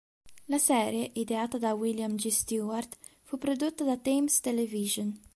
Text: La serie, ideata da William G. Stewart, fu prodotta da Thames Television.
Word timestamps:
La 0.45 0.57
serie, 0.57 1.11
ideata 1.13 1.59
da 1.59 1.75
William 1.75 2.15
G. 2.15 2.27
Stewart, 2.29 2.97
fu 3.21 3.37
prodotta 3.37 3.83
da 3.83 3.97
Thames 3.99 4.39
Television. 4.39 5.13